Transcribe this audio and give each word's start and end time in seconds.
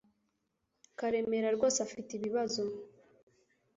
Karemera 0.99 1.49
rwose 1.57 1.77
afite 1.87 2.09
ibibazo. 2.15 2.63